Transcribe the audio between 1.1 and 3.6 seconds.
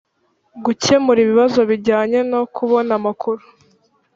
ibibazo bijyanye no kubona amakuru